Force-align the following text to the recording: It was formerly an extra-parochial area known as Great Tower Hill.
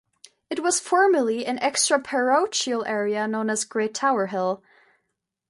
It 0.49 0.61
was 0.63 0.79
formerly 0.79 1.45
an 1.45 1.59
extra-parochial 1.59 2.83
area 2.85 3.27
known 3.27 3.51
as 3.51 3.63
Great 3.63 3.93
Tower 3.93 4.25
Hill. 4.25 4.63